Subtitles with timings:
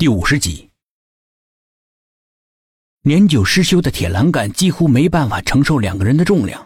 [0.00, 0.70] 第五十集，
[3.02, 6.64] 年久失修的铁栏杆几乎没办法承受两个人的重量，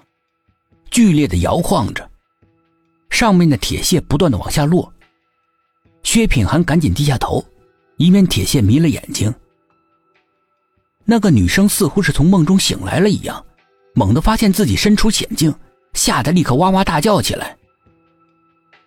[0.91, 2.11] 剧烈的摇晃着，
[3.09, 4.93] 上面的铁屑不断的往下落。
[6.03, 7.43] 薛品涵赶紧低下头，
[7.97, 9.35] 以免铁屑迷了眼睛。
[11.07, 13.43] 那个女生似乎是从梦中醒来了一样，
[13.95, 15.55] 猛地发现自己身处险境，
[15.95, 17.57] 吓得立刻哇哇大叫起来。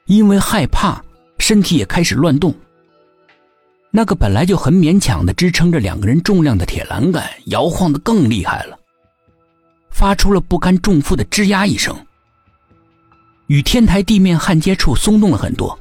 [0.05, 1.03] 因为害怕，
[1.39, 2.53] 身体也开始乱动。
[3.95, 8.77] 那个本来就很勉强的支撑着两个人重量的铁栏杆摇晃的更厉害了，
[9.89, 11.95] 发出了不堪重负的吱呀一声，
[13.47, 15.79] 与天台地面焊接处松动了很多。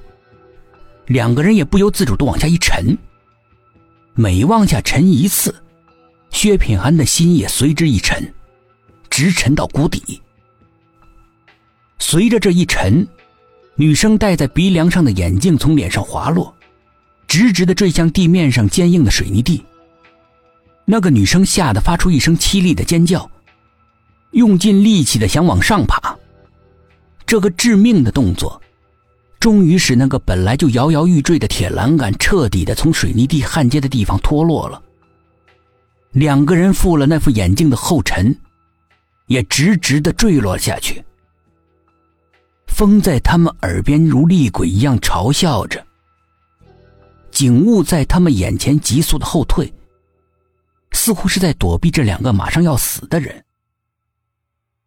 [1.06, 2.96] 两个人也不由自主的往下一沉，
[4.14, 5.52] 每往下沉一次，
[6.30, 8.32] 薛品涵的心也随之一沉，
[9.10, 10.22] 直沉到谷底。
[11.98, 13.04] 随着这一沉，
[13.74, 16.54] 女生戴在鼻梁上的眼镜从脸上滑落。
[17.34, 19.60] 直直的坠向地面上坚硬的水泥地。
[20.84, 23.28] 那个女生吓得发出一声凄厉的尖叫，
[24.30, 26.16] 用尽力气的想往上爬。
[27.26, 28.62] 这个致命的动作，
[29.40, 34.80] 终于使那个本来就摇摇欲坠的铁栏杆彻底的从水泥地焊接的地方脱落了。
[36.12, 38.32] 两个人负了那副眼镜的后尘，
[39.26, 41.02] 也直直的坠落下去。
[42.68, 45.84] 风在他们耳边如厉鬼一样嘲笑着。
[47.34, 49.74] 景物在他们眼前急速的后退，
[50.92, 53.44] 似乎是在躲避这两个马上要死的人。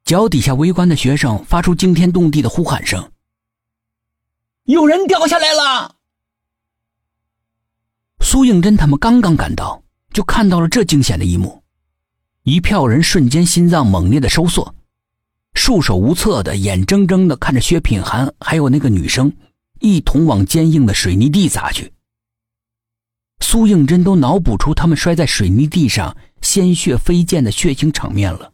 [0.06, 3.12] 脚底下围观的学生发出惊天动地的呼喊声
[4.64, 5.96] ：“有人掉下来了！”
[8.24, 11.62] 苏应真他们刚刚赶到，就看到了这惊险的一幕，
[12.44, 14.74] 一票人瞬间心脏猛烈的收缩，
[15.54, 19.30] 束手无策的，眼睁睁的看着薛品涵还有那个女生
[19.82, 21.92] 一同往坚硬的水泥地砸去。
[23.40, 28.52] 苏应真都脑补出他们摔在水泥地上、鲜血飞溅的血腥场面了。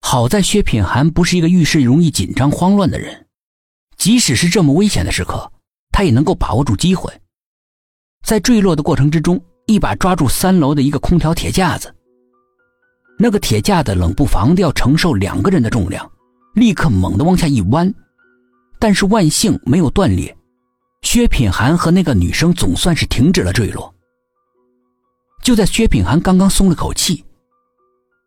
[0.00, 3.26] 好在薛品涵不是一个遇事容易紧张慌乱的人，
[3.96, 5.50] 即使是这么危险的时刻，
[5.90, 7.12] 他也能够把握住机会。
[8.22, 11.94] 在坠落的过程之中，一把抓住三楼的一个空调铁架子。
[13.18, 16.10] 那个铁架子冷不防的要承受两个人的重量，
[16.54, 17.92] 立刻猛地往下一弯，
[18.78, 20.36] 但是万幸没有断裂。
[21.04, 23.94] 薛品涵和那个女生总算是停止了坠落。
[25.42, 27.22] 就在薛品涵刚刚松了口气，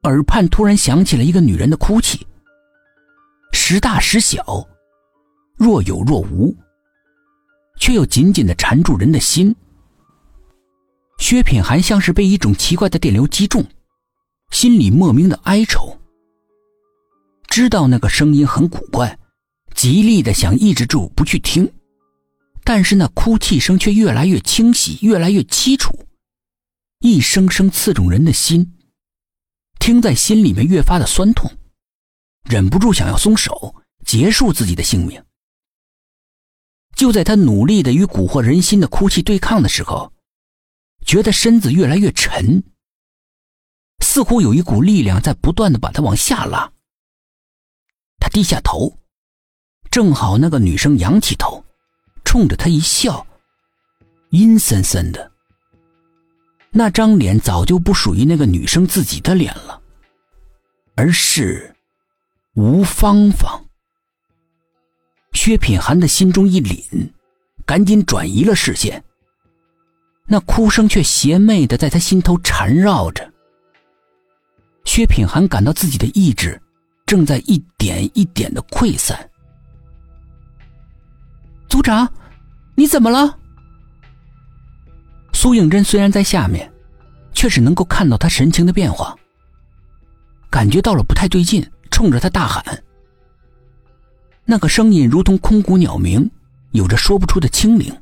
[0.03, 2.25] 耳畔突然响起了一个女人的哭泣，
[3.51, 4.65] 时大时小，
[5.57, 6.55] 若有若无，
[7.79, 9.53] 却又紧紧的缠住人的心。
[11.17, 13.65] 薛品涵像是被一种奇怪的电流击中，
[14.51, 15.97] 心里莫名的哀愁。
[17.47, 19.17] 知道那个声音很古怪，
[19.73, 21.67] 极力的想抑制住不去听。
[22.67, 26.05] 但是那哭泣声却越来越清晰，越来越凄楚，
[27.00, 28.78] 一声声刺中人的心，
[29.79, 31.50] 听在心里面越发的酸痛，
[32.44, 33.73] 忍不住想要松手，
[34.06, 35.23] 结束自己的性命。
[36.94, 40.11] 就在他努力的与蛊惑人心的哭泣对抗的时候，
[41.06, 42.61] 觉得身子越来越沉，
[44.03, 46.69] 似乎有一股力量在不断的把他往下拉。
[48.19, 49.00] 他低下头，
[49.89, 51.63] 正好那个女生仰起头。
[52.27, 53.25] 冲着他一笑，
[54.31, 55.31] 阴森森的。
[56.71, 59.81] 那张脸早就不属于那个女生自己的脸了，
[60.95, 61.73] 而是
[62.55, 63.65] 吴芳芳。
[65.31, 67.09] 薛品涵的心中一凛，
[67.65, 69.01] 赶紧转移了视线。
[70.25, 73.31] 那哭声却邪魅的在他心头缠绕着。
[74.83, 76.61] 薛品涵感到自己的意志
[77.05, 79.17] 正在一点一点的溃散。
[81.67, 82.11] 组长，
[82.75, 83.38] 你怎么了？
[85.33, 86.72] 苏应真虽然在下面，
[87.33, 89.16] 却是能够看到他神情的变化，
[90.50, 92.63] 感觉到了不太对劲，冲着他大喊。
[94.45, 96.29] 那个声音如同空谷鸟鸣，
[96.72, 97.94] 有着说不出的清灵，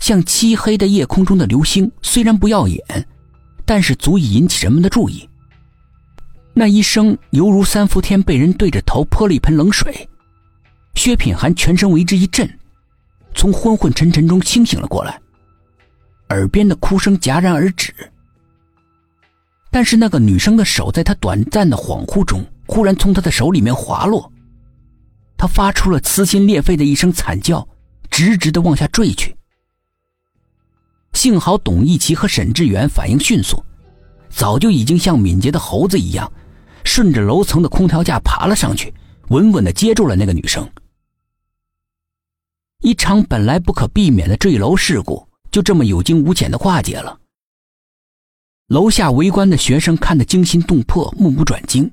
[0.00, 1.90] 像漆黑的夜空中的流星。
[2.02, 2.82] 虽然不耀眼，
[3.64, 5.28] 但是足以引起人们的注意。
[6.54, 10.08] 那一声犹如三伏天被人对着头泼了一盆冷水。
[10.98, 12.58] 薛品涵全身为之一震，
[13.32, 15.16] 从昏昏沉沉中清醒了过来，
[16.30, 17.94] 耳边的哭声戛然而止。
[19.70, 24.30] 但是那个女生的手在他短暂的恍惚中，忽然从他的手里面滑落，
[25.36, 27.66] 他发出了撕心裂肺的一声惨叫，
[28.10, 29.36] 直直的往下坠去。
[31.12, 33.64] 幸好董一奇和沈志远反应迅速，
[34.30, 36.30] 早就已经像敏捷的猴子一样，
[36.82, 38.92] 顺着楼层的空调架爬了上去，
[39.28, 40.68] 稳稳的接住了那个女生。
[42.88, 47.20] 一场本来不可避免的坠楼事故，就这么有惊无险的化解了。
[48.68, 51.90] 楼下围观的学生看得惊心动魄，目不转睛，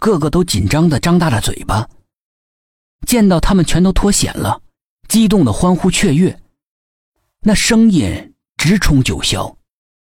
[0.00, 1.88] 个个都紧张的张大了嘴巴。
[3.06, 4.60] 见到他们全都脱险了，
[5.06, 6.36] 激动的欢呼雀跃，
[7.42, 9.54] 那声音直冲九霄。